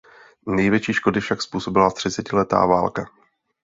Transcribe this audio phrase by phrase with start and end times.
[0.47, 3.05] Největší škody však způsobila Třicetiletá válka.